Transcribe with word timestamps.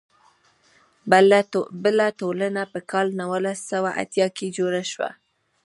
بله 1.89 2.07
ټولنه 2.19 2.61
په 2.71 2.79
کال 2.91 3.07
نولس 3.19 3.59
سوه 3.71 3.89
اتیا 4.03 4.27
کې 4.37 4.47
جوړه 4.57 4.83
شوه. 4.91 5.09